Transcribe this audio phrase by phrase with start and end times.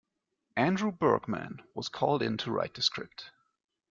[0.57, 3.29] Andrew Bergman was called in to write the script.